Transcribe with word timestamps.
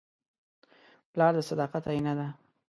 پلار 1.11 1.31
د 1.35 1.39
صداقت 1.49 1.83
آیینه 1.91 2.13
ده. 2.19 2.27